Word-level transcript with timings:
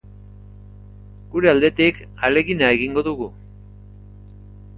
Gure 1.35 1.51
aldetik 1.51 1.99
ahalegina 2.07 2.71
egingo 2.79 3.05
dugu. 3.11 3.29